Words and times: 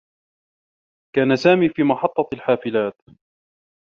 كان 1.15 1.35
سامي 1.35 1.69
في 1.69 1.83
محطّة 1.83 2.29
الحافلات. 2.33 3.01